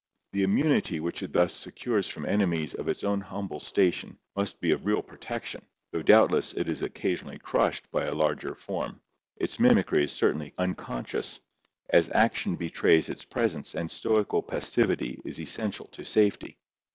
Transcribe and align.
The 0.33 0.41
immunity 0.41 0.99
which 0.99 1.21
it 1.21 1.31
thus 1.31 1.53
secures 1.53 2.09
from 2.09 2.25
enemies 2.25 2.73
of 2.73 2.87
its 2.87 3.03
own 3.03 3.21
humble 3.21 3.59
station 3.59 4.17
must 4.35 4.59
be 4.59 4.71
of 4.71 4.83
real 4.83 5.03
protection, 5.03 5.63
though 5.91 6.01
doubt 6.01 6.31
less 6.31 6.53
it 6.53 6.67
is 6.67 6.81
occasionally 6.81 7.37
crushed 7.37 7.85
by 7.91 8.05
a 8.05 8.15
larger 8.15 8.55
form. 8.55 8.99
Its 9.35 9.59
mimicry 9.59 10.03
is 10.05 10.11
certainly 10.11 10.55
unconscious, 10.57 11.39
as 11.91 12.09
action 12.15 12.55
betrays 12.55 13.09
its 13.09 13.25
presence 13.25 13.75
and 13.75 13.91
stoical 13.91 14.41
passivity 14.41 15.21
is 15.23 15.39
essential 15.39 15.85
to 15.91 16.03
safety. 16.03 16.57